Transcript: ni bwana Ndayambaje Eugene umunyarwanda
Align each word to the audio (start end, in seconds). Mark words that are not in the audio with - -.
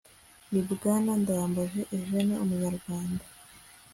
ni 0.51 0.61
bwana 0.69 1.11
Ndayambaje 1.21 1.81
Eugene 1.95 2.35
umunyarwanda 2.43 3.23